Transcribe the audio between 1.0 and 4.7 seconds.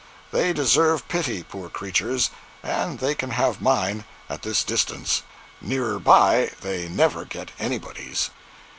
pity, poor creatures; and they can have mine—at this